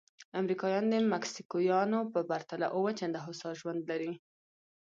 امریکایان 0.39 0.85
د 0.89 0.95
مکسیکویانو 1.13 1.99
په 2.13 2.19
پرتله 2.29 2.67
اووه 2.75 2.91
چنده 2.99 3.19
هوسا 3.25 3.49
ژوند 3.59 3.81
لري. 3.91 4.13